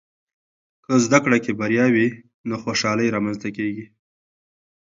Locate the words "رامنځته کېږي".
3.15-3.85